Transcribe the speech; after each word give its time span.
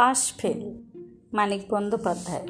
Pass 0.00 0.32
fail 0.38 0.82
Manik 1.32 1.62
Bandyopadhyay. 1.70 2.48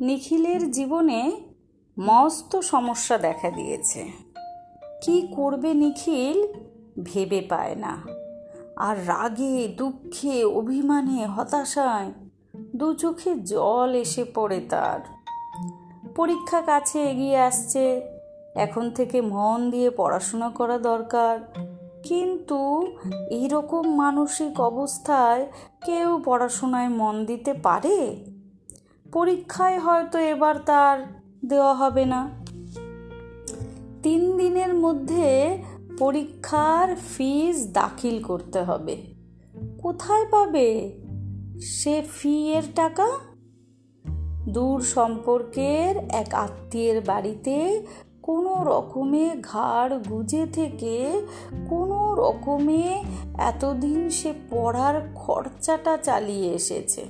নিখিলের 0.00 0.70
জীবনে 0.70 1.40
মস্ত 1.98 2.60
সমস্যা 2.60 3.18
দেখা 3.18 3.50
দিয়েছে। 3.50 4.12
কি 5.02 5.28
করবে 5.36 5.74
নিখিল 5.74 6.46
ভেবে 7.02 7.40
পায় 7.40 7.74
না। 7.74 8.04
আর 8.76 9.08
রাগে, 9.08 9.68
দুঃখে, 9.68 10.44
অভিমানে, 10.44 11.26
হতাশায় 11.26 12.12
দু 12.76 12.94
চোখে 12.94 13.34
জল 13.34 13.94
এসে 13.94 14.24
পড়ে 14.24 14.60
তার। 14.60 15.00
পরীক্ষা 16.16 16.60
কাছে 16.60 17.02
এগিয়ে 17.02 17.36
আসছে। 17.36 18.00
এখন 18.54 18.90
থেকে 18.90 19.20
মন 19.20 19.70
দিয়ে 19.70 19.90
পড়াশোনা 19.90 20.50
করা 20.50 20.78
দরকার। 20.78 21.38
কিন্তু 22.02 22.92
এইরকম 23.30 23.96
মানসিক 23.96 24.60
অবস্থায় 24.60 25.46
কেউ 25.84 26.22
পড়াশোনায় 26.24 26.88
মন 26.88 27.24
দিতে 27.24 27.52
পারে? 27.52 28.24
পরীক্ষায় 29.12 29.78
হয়তো 29.78 30.18
এবার 30.18 30.58
তার 30.58 30.98
দেওয়া 31.44 31.74
হবে 31.74 32.04
না। 32.04 32.30
তিন 34.02 34.36
দিনের 34.36 34.74
মধ্যে 34.74 35.58
পরীক্ষার 35.98 36.96
ফিস 36.96 37.72
দাখিল 37.72 38.22
করতে 38.22 38.62
হবে। 38.62 38.96
কোথায় 39.82 40.26
পাবে 40.30 41.00
সে 41.60 42.02
ফি 42.18 42.52
এর 42.52 42.62
টাকা? 42.74 43.08
দূর 44.48 44.80
সম্পর্কের 44.80 45.96
এক 46.10 46.34
আত্মীয়ের 46.34 47.02
বাড়িতে 47.04 47.86
কোনো 48.22 48.64
রকমে 48.64 49.30
ঘাড় 49.42 49.98
গুজে 49.98 50.46
থেকে 50.46 51.22
রকমে 52.20 52.84
এতদিন 53.50 54.00
সে 54.18 54.30
পড়ার 54.50 54.96
খরচাটা 55.14 55.94
চালিয়ে 55.96 56.48
এসেছে। 56.54 57.02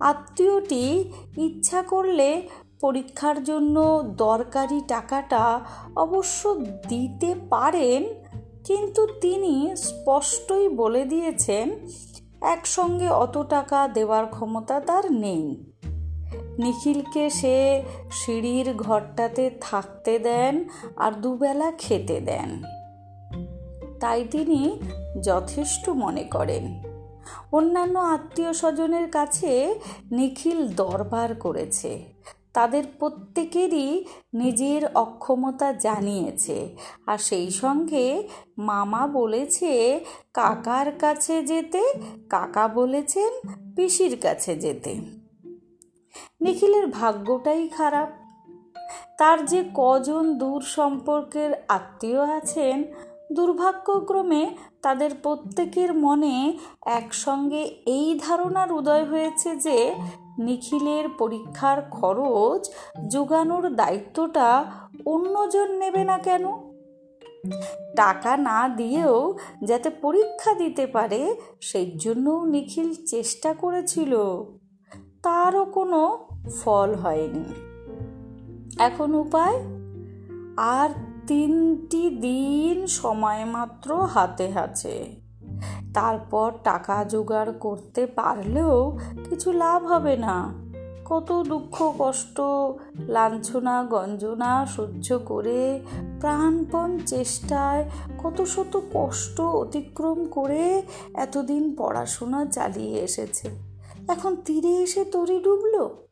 আত্মীয়টি 0.00 0.84
ইচ্ছা 1.46 1.80
করলে 1.82 2.28
পরীক্ষার 2.80 3.38
জন্য 3.44 3.76
দরকারি 4.16 4.78
টাকাটা 4.88 5.44
অবশ্য 5.96 6.40
দিতে 6.88 7.30
পারেন, 7.50 8.02
কিন্তু 8.64 9.02
তিনি 9.20 9.54
স্পষ্টই 9.86 10.66
বলে 10.80 11.02
দিয়েছেন, 11.04 11.66
একসঙ্গে 12.54 13.08
অত 13.24 13.36
টাকা 13.54 13.78
দেওয়ার 13.88 14.24
ক্ষমতা 14.26 14.76
তার 14.80 15.04
নেই। 15.24 15.44
নিখিলকে 16.58 17.24
সে 17.30 17.56
সিঁড়ির 18.10 18.68
ঘরটাতে 18.84 19.44
থাকতে 19.60 20.14
দেন 20.18 20.54
আর 20.96 21.12
দুবেলা 21.22 21.68
খেতে 21.78 22.16
দেন। 22.20 22.50
তাই 24.00 24.24
তিনি 24.30 24.80
যথেষ্ট 25.22 25.88
মনে 25.88 26.24
করেন। 26.24 26.82
অন্যান্য 27.52 27.98
আত্মীয় 27.98 28.52
স্বজনের 28.52 29.10
কাছে 29.10 29.80
নিখিল 30.10 30.68
দরবার 30.68 31.34
করেছে। 31.34 32.04
তাদের 32.52 32.84
প্রত্যেকেরই 32.98 34.04
নিজের 34.34 34.82
অক্ষমতা 34.94 35.72
জানিয়েছে। 35.72 36.76
আর 37.06 37.18
সেই 37.18 37.50
সঙ্গে 37.50 38.28
মামা 38.58 39.06
বলেছে, 39.06 40.00
কাকার 40.34 40.92
কাছে 40.92 41.42
যেতে, 41.42 41.92
কাকা 42.28 42.68
বলেছেন 42.68 43.32
পিসির 43.76 44.18
কাছে 44.22 44.56
যেতে। 44.56 44.94
নিখিলের 46.40 46.86
ভাগ্যটাই 46.86 47.68
খারাপ। 47.68 48.08
তার 49.18 49.46
যে 49.46 49.64
কজন 49.74 50.38
দূর 50.38 50.62
সম্পর্কের 50.62 51.50
আত্মীয় 51.68 52.20
আছেন 52.20 52.84
দুর্ভাগ্যক্রমে 53.32 54.56
তাদের 54.82 55.10
প্রত্যেকের 55.22 55.94
মনে 55.94 56.58
একসঙ্গে 56.86 57.62
এই 57.86 58.20
ধারণার 58.26 58.72
উদয় 58.72 59.04
হয়েছে 59.04 59.56
যে 59.56 59.94
নিখিলের 60.38 61.08
পরীক্ষার 61.08 61.82
খরচ 61.90 62.70
যোগানোর 63.08 63.74
দায়িত্বটা 63.74 64.72
অন্যজন 65.06 65.72
নেবে 65.72 66.04
না 66.04 66.18
কেন? 66.18 66.44
টাকা 67.96 68.36
না 68.36 68.68
দিয়েও 68.68 69.34
যাতে 69.64 69.90
পরীক্ষা 69.90 70.54
দিতে 70.54 70.86
পারে 70.86 71.40
সেই 71.60 71.92
জন্যও 72.00 72.44
নিখিল 72.44 72.94
চেষ্টা 73.06 73.54
করেছিল। 73.54 74.16
তারও 75.22 75.64
কোনো 75.64 76.28
ফল 76.64 76.94
হয়নি। 76.94 77.44
এখন 78.78 79.14
উপায়? 79.14 79.60
আর 80.56 80.90
তিনটি 81.28 82.10
দিন 82.10 82.86
সময় 82.86 83.44
মাত্র 83.44 84.02
হাতে 84.02 84.52
আছে 84.56 85.14
তারপর 85.94 86.52
টাকা 86.64 87.04
জোগাড় 87.04 87.52
করতে 87.52 88.06
পারলেও 88.06 88.98
কিছু 89.30 89.52
লাভ 89.52 89.86
হবে 89.86 90.16
না। 90.16 90.52
কত 91.04 91.44
দুঃখ, 91.48 91.92
কষ্ট, 91.98 92.40
লাঞ্ছনা, 93.08 93.82
গঞ্জনা 93.82 94.66
সহ্য 94.66 95.18
করে 95.18 95.80
প্রাণপণ 96.20 96.98
চেষ্টায় 97.06 97.90
কত 98.18 98.42
শত 98.42 98.80
কষ্ট 98.94 99.40
অতিক্রম 99.40 100.24
করে 100.24 100.82
এতদিন 101.14 101.76
পড়াশোনা 101.76 102.44
চালিয়ে 102.44 103.00
এসেছে। 103.00 103.48
এখন 104.08 104.36
তীরে 104.36 104.74
এসে 104.76 105.04
তরি 105.04 105.40
ডুবল? 105.40 106.07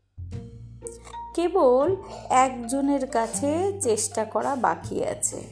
কেবল 1.36 1.96
একজনের 2.30 3.06
কাছে 3.06 3.80
চেষ্টা 3.80 4.24
করা 4.24 4.54
বাকি 4.54 5.04
আছে। 5.04 5.44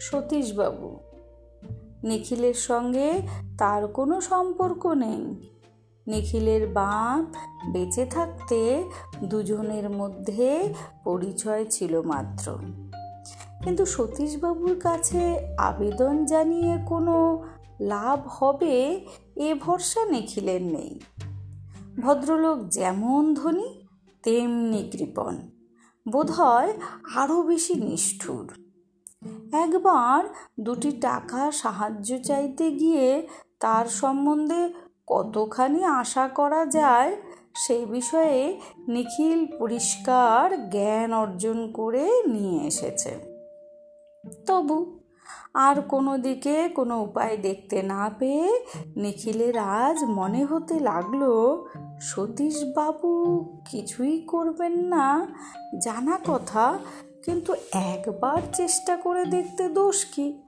সতীশবাবু, 0.00 0.96
নিখিলের 2.04 2.54
সঙ্গে 2.54 3.20
তার 3.58 3.86
কোনো 3.86 4.20
সম্পর্ক 4.20 4.86
নেই। 4.86 5.48
নিখিলের 6.06 6.66
বাপ 6.66 7.34
বেঁচে 7.72 8.06
থাকতে 8.06 8.84
দুজনের 9.24 9.90
মধ্যে 9.90 10.74
পরিচয় 11.04 11.64
ছিল 11.64 12.00
মাত্র। 12.00 12.58
কিন্তু 13.64 13.86
সতীশবাবুর 13.86 14.80
কাছে 14.80 15.54
আবেদন 15.58 16.24
জানিয়ে 16.24 16.78
কোনো 16.86 17.44
লাভ 17.80 18.28
হবে 18.28 19.06
এ 19.36 19.54
ভরসা 19.54 20.04
নিখিলের 20.04 20.62
নেই। 20.62 21.00
ভদ্রলোক 22.00 22.68
যেমন 22.68 23.34
ধনী 23.34 23.75
তেমনি 24.26 24.88
কৃপণ। 24.92 25.36
বোধহয় 26.08 26.72
আরও 27.16 27.42
বেশি 27.42 27.74
নিষ্ঠুর। 27.74 28.52
একবার 29.52 30.34
দুটি 30.60 30.92
টাকা 30.92 31.50
সাহায্য 31.50 32.18
চাইতে 32.22 32.70
গিয়ে 32.70 33.28
তার 33.60 33.86
সম্বন্ধে 33.86 34.72
কতখানি 35.06 35.84
আশা 35.84 36.28
করা 36.28 36.66
যায় 36.66 37.16
সেই 37.54 37.84
বিষয়ে 37.84 38.60
নিখিল 38.88 39.58
পরিষ্কার 39.58 40.70
জ্ঞান 40.70 41.12
অর্জন 41.12 41.72
করে 41.72 42.22
নিয়ে 42.26 42.66
এসেছে। 42.66 43.10
তবু 44.46 44.95
আর 45.54 45.80
কোনো 45.80 46.18
দিকে 46.18 46.68
কোনো 46.68 47.02
উপায় 47.02 47.36
দেখতে 47.36 47.82
না 47.82 48.10
পেয়ে 48.18 48.64
নিখিলের 48.96 49.58
আজ 49.58 50.04
মনে 50.04 50.44
হতে 50.44 50.80
লাগল, 50.80 51.22
সতীশবাবু 52.00 53.10
কিছুই 53.64 54.20
করবেন 54.20 54.72
না, 54.72 55.26
জানা 55.82 56.18
কথা, 56.26 56.78
কিন্তু 57.24 57.54
একবার 57.72 58.42
চেষ্টা 58.54 58.96
করে 58.96 59.24
দেখতে 59.24 59.68
দোষ 59.68 60.04
কি? 60.04 60.42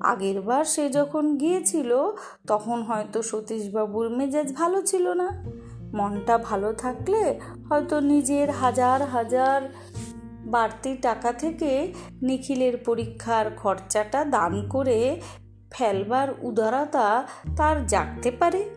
আগেরবার 0.00 0.64
সে 0.64 0.90
যখন 0.90 1.36
গিয়েছিল, 1.36 2.12
তখন 2.46 2.82
হয়তো 2.82 3.22
সতীশবাবুর 3.22 4.10
মেজাজ 4.10 4.52
ভালো 4.52 4.82
ছিল 4.82 5.08
না। 5.12 5.44
মনটা 5.92 6.38
ভালো 6.38 6.72
থাকলে 6.72 7.40
হয়তো 7.68 8.00
নিজের 8.00 8.50
হাজার 8.50 9.02
হাজার 9.02 9.60
বাড়তি 10.46 10.96
টাকা 10.96 11.32
থেকে 11.32 11.94
নিখিলের 12.22 12.76
পরীক্ষার 12.76 13.50
খরচাটা 13.56 14.24
দান 14.24 14.68
করে 14.68 15.20
ফেলবার 15.70 16.28
উদারতা 16.42 17.26
তার 17.56 17.86
জাগতে 17.86 18.30
পারে। 18.30 18.70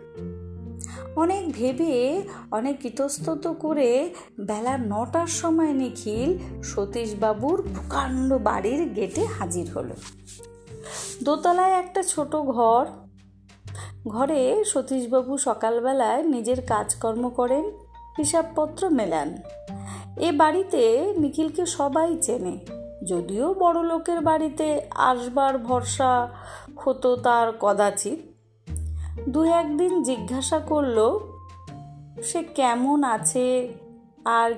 অনেক 1.15 1.53
ভেবে 1.53 2.23
অনেক 2.51 2.85
ইতস্তত 2.85 3.47
করে 3.47 4.15
বেলা 4.39 4.77
নটার 4.77 5.27
সময় 5.27 5.73
নিখিল 5.73 6.61
সতীশবাবুর 6.63 7.61
প্রকাণ্ড 7.61 8.33
বাড়ির 8.33 8.93
গেটে 8.93 9.25
হাজির 9.25 9.71
হলো। 9.71 9.95
দোতলায় 11.23 11.71
একটা 11.71 12.03
ছোট 12.03 12.35
ঘর। 12.35 12.85
ঘরে 14.07 14.63
সতীশবাবু 14.65 15.37
সকালবেলায় 15.37 16.23
নিজের 16.23 16.61
কাজকর্ম 16.61 17.29
করেন, 17.29 17.71
হিসাবপত্র 18.17 18.89
মেলান। 18.89 19.37
এ 20.19 20.31
বাড়িতে 20.31 21.13
নিখিলকে 21.17 21.65
সবাই 21.65 22.17
চেনে। 22.21 22.59
যদিও 23.05 23.53
বড় 23.53 23.83
লোকের 23.83 24.21
বাড়িতে 24.21 24.81
আসবার 24.95 25.57
ভরসা 25.57 26.29
হতো 26.77 27.15
তার 27.15 27.53
কদাচিৎ। 27.59 28.19
দু 29.29 29.43
একদিন 29.43 30.03
জিজ্ঞাসা 30.03 30.59
করল, 30.59 31.19
সে 32.23 32.43
কেমন 32.43 33.03
আছে? 33.03 33.73
আর 34.25 34.51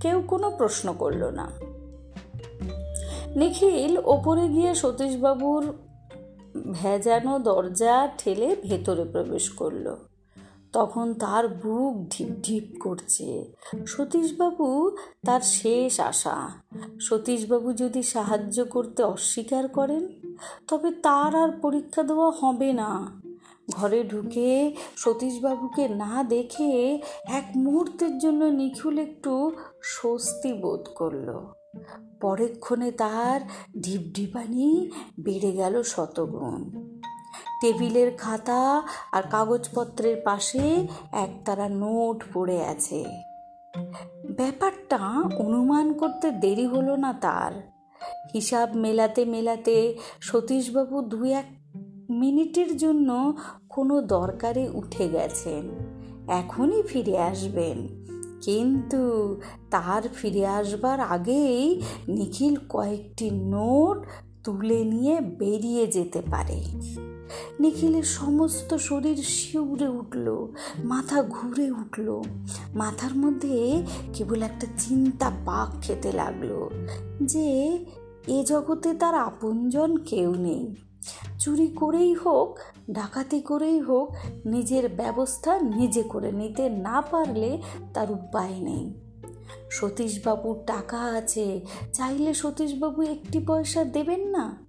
কেউ 0.00 0.22
কোনো 0.28 0.50
প্রশ্ন 0.50 0.92
করল 0.98 1.24
না। 1.24 1.50
নিখিল 3.36 3.98
ওপরে 4.04 4.48
গিয়ে 4.48 4.74
সতীশবাবুর 4.74 5.72
ভেজানো 6.82 7.38
দরজা 7.38 8.08
ঠেলে 8.18 8.56
ভেতরে 8.62 9.04
প্রবেশ 9.04 9.50
করল। 9.50 9.96
তখন 10.74 11.06
তার 11.14 11.44
বুক 11.48 11.94
ঢিপ 12.10 12.30
ঢিপ 12.42 12.66
করছে। 12.80 13.28
সতীশবাবু 13.86 14.96
তার 15.26 15.40
শেষ 15.40 16.00
আশা। 16.00 16.36
সতীশবাবু 17.00 17.72
যদি 17.72 18.02
সাহায্য 18.02 18.64
করতে 18.64 19.00
অস্বীকার 19.02 19.68
করেন, 19.68 20.02
তবে 20.68 20.90
তার 20.90 21.32
আর 21.34 21.50
পরীক্ষা 21.62 22.02
দেওয়া 22.02 22.30
হবে 22.40 22.72
না। 22.72 22.90
ঘরে 23.70 24.00
ঢুকে 24.04 24.76
সতীশবাবুকে 24.96 25.88
না 25.88 26.22
দেখে 26.22 27.00
এক 27.28 27.46
মুহূর্তের 27.56 28.18
জন্য 28.18 28.44
নিখুল 28.44 28.98
একটু 28.98 29.52
স্বস্তি 29.82 30.52
বোধ 30.52 30.84
করল। 30.94 31.28
পরেক্ষণে 32.20 32.90
তার 32.92 33.40
ঢিপঢিপানি 33.80 34.90
বেড়ে 35.20 35.52
গেল 35.52 35.82
শতগুণ। 35.82 36.60
টেবিলের 37.60 38.16
খাতা 38.16 38.82
আর 39.12 39.22
কাগজপত্রের 39.30 40.16
পাশে 40.24 40.86
একতারা 41.12 41.68
নোট 41.68 42.24
পড়ে 42.34 42.64
আছে। 42.64 43.04
ব্যাপারটা 44.36 44.98
অনুমান 45.38 45.92
করতে 45.92 46.30
দেরি 46.30 46.66
হলো 46.66 46.96
না 46.96 47.12
তার। 47.12 47.74
হিসাব 48.34 48.76
মেলাতে 48.76 49.24
মেলাতে 49.24 49.98
সতীশবাবু 50.20 51.02
দু 51.02 51.24
এক 51.24 51.44
মিনিটের 52.10 52.76
জন্য 52.76 53.36
কোনো 53.68 54.00
দরকারে 54.00 54.68
উঠে 54.68 55.08
গেছেন। 55.08 55.68
এখনই 56.28 56.82
ফিরে 56.82 57.18
আসবেন। 57.18 58.04
কিন্তু 58.40 59.34
তার 59.70 60.02
ফিরে 60.08 60.46
আসবার 60.46 61.00
আগেই 61.00 61.82
নিখিল 62.08 62.56
কয়েকটি 62.68 63.30
নোট 63.30 64.06
তুলে 64.44 64.84
নিয়ে 64.84 65.20
বেরিয়ে 65.20 65.86
যেতে 65.86 66.22
পারে। 66.30 66.64
নিখিলের 67.60 68.02
সমস্ত 68.02 68.74
শরীর 68.74 69.16
শিউরে 69.16 69.88
উঠল, 69.88 70.46
মাথা 70.84 71.22
ঘুরে 71.22 71.70
উঠল। 71.70 72.22
মাথার 72.74 73.16
মধ্যে 73.16 73.82
কেবল 74.14 74.42
একটা 74.42 74.66
চিন্তা 74.78 75.30
পাক 75.44 75.82
খেতে 75.82 76.12
লাগল 76.12 76.68
যে, 77.22 77.78
এ 78.26 78.44
জগতে 78.46 78.94
তার 78.94 79.14
আপনজন 79.14 79.96
কেউ 79.96 80.34
নেই। 80.34 80.74
চুরি 81.38 81.66
করেই 81.66 82.14
হোক, 82.14 82.58
ডাকাতি 82.90 83.40
করেই 83.40 83.80
হোক, 83.80 84.14
নিজের 84.46 84.88
ব্যবস্থা 84.88 85.58
নিজে 85.58 86.02
করে 86.02 86.32
নিতে 86.32 86.68
না 86.68 87.00
পারলে 87.00 87.62
তার 87.94 88.10
উপায় 88.10 88.54
নেই। 88.58 88.94
সতীশবাবুর 89.70 90.58
টাকা 90.66 91.00
আছে, 91.00 91.60
চাইলে 91.92 92.34
সতীশবাবু 92.34 93.02
একটি 93.02 93.38
পয়সা 93.38 93.84
দেবেন 93.84 94.28
না? 94.28 94.66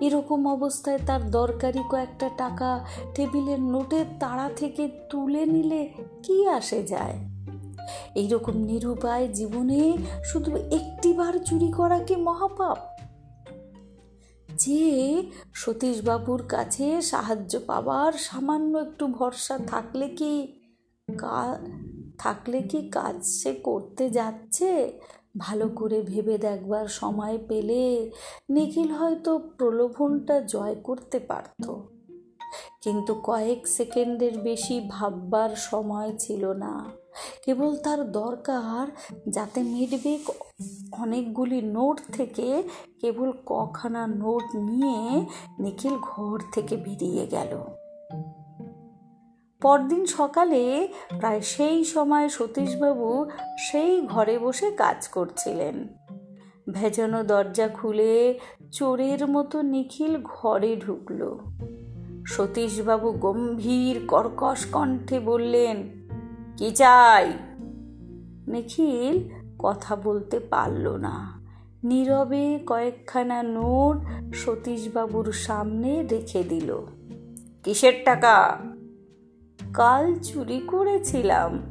এরকম 0.00 0.48
অবস্থায় 0.48 0.98
তার 1.06 1.30
দরকারি 1.30 1.78
কয়েকটা 1.90 2.30
টাকা 2.36 2.84
টেবিলের 3.14 3.60
নোটের 3.60 4.04
তাড়া 4.20 4.50
থেকে 4.56 4.88
তুলে 5.10 5.46
নিলে 5.46 5.88
কি 6.22 6.48
আসে 6.48 6.82
যায়? 6.82 7.14
এইরকম 8.14 8.52
নিরুপায় 8.56 9.28
জীবনে 9.28 9.96
শুধু 10.24 10.56
একটিবার 10.56 11.34
চুরি 11.44 11.72
করা 11.72 11.98
কি 11.98 12.16
মহাপাপ? 12.16 12.78
যে 14.56 15.22
সতীশবাবুর 15.54 16.42
কাছে 16.48 17.02
সাহায্য 17.02 17.58
পাবার 17.66 18.12
সামান্য 18.12 18.78
একটু 18.78 19.06
ভরসা 19.06 19.58
থাকলে 19.58 20.08
কি 20.08 20.48
থাকলে 22.18 22.62
কি 22.62 22.88
কাজ 22.90 23.26
সে 23.26 23.52
করতে 23.52 24.10
যাচ্ছে? 24.10 25.00
ভালো 25.38 25.68
করে 25.68 26.02
ভেবে 26.02 26.38
দেখবার 26.38 26.86
সময় 26.86 27.38
পেলে 27.48 28.10
নিখিল 28.50 28.90
হয়তো 28.92 29.38
প্রলোভনটা 29.38 30.40
জয় 30.40 30.74
করতে 30.74 31.18
পারত। 31.18 31.64
কিন্তু 32.82 33.20
কয়েক 33.24 33.66
সেকেন্ডের 33.66 34.38
বেশি 34.38 34.76
ভাববার 34.88 35.50
সময় 35.56 36.10
ছিল 36.18 36.52
না। 36.52 36.86
কেবল 37.44 37.76
তার 37.76 38.12
দরকার 38.12 38.86
যাতে 39.28 39.62
মিটবে 39.62 40.18
অনেকগুলি 40.92 41.62
নোট 41.62 42.00
থেকে 42.12 42.62
কেবল 43.00 43.32
কখানা 43.46 44.06
নোট 44.06 44.56
নিয়ে 44.56 45.26
নিখিল 45.58 45.96
ঘর 46.02 46.38
থেকে 46.54 46.76
বেরিয়ে 46.76 47.26
গেল। 47.26 47.52
পরদিন 49.62 50.06
সকালে 50.06 50.88
প্রায় 51.18 51.40
সেই 51.40 51.84
সময় 51.84 52.28
সতীশবাবু 52.28 53.30
সেই 53.58 54.00
ঘরে 54.00 54.38
বসে 54.38 54.70
কাজ 54.70 55.08
করছিলেন। 55.08 55.88
ভেজানো 56.72 57.22
দরজা 57.22 57.68
খুলে 57.68 58.38
চোরের 58.72 59.28
মতো 59.28 59.62
নিখিল 59.62 60.18
ঘরে 60.24 60.76
ঢুকল। 60.76 61.38
সতীশবাবু 62.26 63.12
গম্ভীর 63.12 64.06
কর্কশ 64.08 64.66
কণ্ঠে 64.72 65.20
বললেন, 65.20 65.88
কি 66.56 66.70
চাই? 66.70 67.32
নিখিল 68.48 69.28
কথা 69.58 69.96
বলতে 69.96 70.38
পারল 70.40 70.88
না। 70.88 71.40
নীরবে 71.84 72.58
কয়েকখানা 72.66 73.42
নোট 73.42 73.96
সতীশবাবুর 74.34 75.32
সামনে 75.32 76.02
রেখে 76.02 76.42
দিল। 76.42 76.76
কিসের 77.64 77.92
টাকা? 78.04 78.58
কাল 79.78 80.14
চুরি 80.14 80.60
করেছিলাম। 80.60 81.62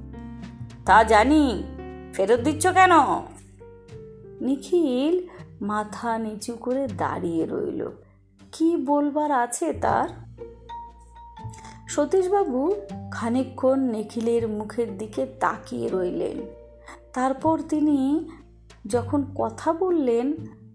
তা 0.86 1.04
জানি, 1.04 1.64
ফেরত 2.14 2.40
দিচ্ছ 2.40 2.68
কেন? 2.68 2.92
নিখিল 4.42 5.28
মাথা 5.62 6.18
নিচু 6.18 6.56
করে 6.56 6.88
দাঁড়িয়ে 6.88 7.46
রইল। 7.46 7.90
কি 8.52 8.78
বলবার 8.78 9.32
আছে 9.32 9.74
তার? 9.74 10.10
সতীশবাবু 11.88 12.74
খানিক্ষণ 13.12 13.80
নিখিলের 13.80 14.48
মুখের 14.48 14.98
দিকে 14.98 15.26
তাকিয়ে 15.26 15.90
রইলেন। 15.94 16.42
তারপর 17.14 17.60
তিনি 17.60 18.30
যখন 18.88 19.26
কথা 19.38 19.74
বললেন, 19.74 20.34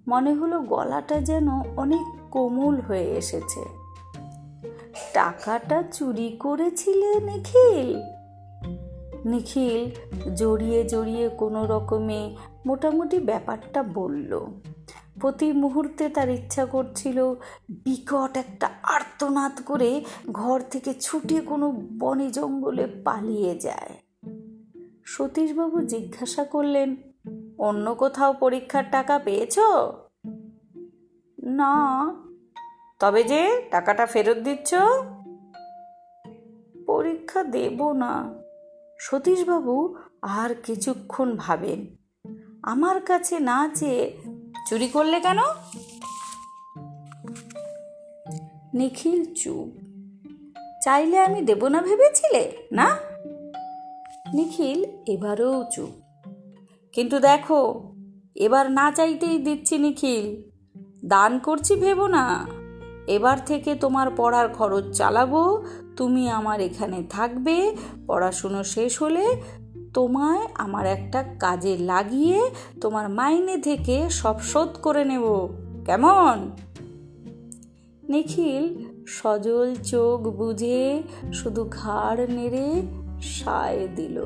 মনে 0.08 0.34
হলো 0.34 0.60
গলাটা 0.60 1.20
যেন 1.20 1.48
অনেক 1.76 2.28
কোমল 2.30 2.80
হয়ে 2.80 3.10
এসেছে। 3.10 3.81
টাকাটা 5.12 5.82
চুরি 5.82 6.36
করেছিলে 6.40 7.20
নিখিল? 7.20 8.00
নিখিল 9.24 9.90
জড়িয়ে 10.34 10.84
জড়িয়ে 10.84 11.28
কোনো 11.28 11.66
রকমে 11.66 12.36
মোটামুটি 12.66 13.18
ব্যাপারটা 13.18 13.82
বলল। 13.82 14.46
প্রতি 15.20 15.52
মুহূর্তে 15.52 16.08
তার 16.08 16.30
ইচ্ছা 16.30 16.64
করছিল 16.66 17.34
বিকট 17.70 18.36
একটা 18.36 18.70
আর্তনাদ 18.82 19.52
করে 19.66 20.04
ঘর 20.32 20.60
থেকে 20.60 20.94
ছুটে 20.94 21.40
কোনো 21.40 21.72
বনে 21.98 22.30
জঙ্গলে 22.30 22.86
পালিয়ে 22.86 23.58
যায়। 23.58 23.90
সতীশবাবু 25.04 25.80
জিজ্ঞাসা 25.80 26.44
করলেন, 26.44 26.96
অন্য 27.58 27.94
কোথাও 27.94 28.32
পরীক্ষার 28.32 28.84
টাকা 28.90 29.18
পেয়েছ? 29.18 29.58
না 31.42 31.74
তবে 33.02 33.24
যে 33.24 33.62
টাকাটা 33.70 34.06
ফেরত 34.06 34.36
দিচ্ছ, 34.36 34.74
পরীক্ষা 36.86 37.42
দেব 37.42 37.92
না। 37.92 38.34
সতীশবাবু 38.98 39.94
আর 40.22 40.54
কিছুক্ষণ 40.54 41.36
ভাবেন। 41.36 41.86
আমার 42.62 43.00
কাছে 43.00 43.38
না 43.38 43.68
চেয়ে 43.74 44.18
চুরি 44.68 44.88
করলে 44.88 45.20
কেন? 45.20 45.38
নিখিল 48.74 49.34
চুপ। 49.34 49.68
চাইলে 50.82 51.18
আমি 51.18 51.42
দেব 51.42 51.68
না 51.68 51.82
ভেবেছিলে, 51.82 52.52
না? 52.72 52.96
নিখিল 54.34 54.84
এবারেও 55.06 55.64
চুপ। 55.72 56.24
কিন্তু 56.92 57.18
দেখো, 57.18 57.92
এবার 58.34 58.70
না 58.70 58.90
চাইতেই 58.90 59.38
দিচ্ছি 59.38 59.78
নিখিল। 59.78 60.42
দান 61.04 61.38
করছি 61.38 61.76
ভেবো 61.76 62.06
না। 62.06 62.46
এবার 63.06 63.38
থেকে 63.46 63.74
তোমার 63.74 64.10
পড়ার 64.16 64.48
খরচ 64.48 64.96
চালাবো, 64.96 65.64
তুমি 65.96 66.30
আমার 66.30 66.60
এখানে 66.60 67.02
থাকবে, 67.10 67.76
পড়াশুনো 68.06 68.64
শেষ 68.64 69.02
হলে 69.02 69.42
তোমায় 69.94 70.46
আমার 70.54 70.86
একটা 70.86 71.24
কাজে 71.38 71.78
লাগিয়ে 71.78 72.50
তোমার 72.80 73.08
মাইনে 73.08 73.58
থেকে 73.58 74.10
সব 74.10 74.40
শোধ 74.40 74.68
করে 74.82 75.04
নেব। 75.04 75.48
কেমন? 75.84 76.50
নিখিল 78.08 78.84
সজল 79.06 79.74
চোখ 79.74 80.28
বুঝে 80.28 81.02
শুধু 81.32 81.64
ঘাড় 81.70 82.26
নেড়ে 82.26 82.82
সায় 83.22 83.88
দিল। 83.96 84.24